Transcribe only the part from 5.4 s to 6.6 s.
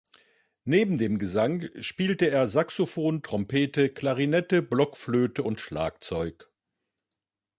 und Schlagzeug.